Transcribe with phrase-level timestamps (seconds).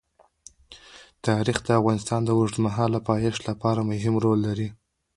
[1.25, 4.69] تاریخ د افغانستان د اوږدمهاله پایښت لپاره مهم رول لري.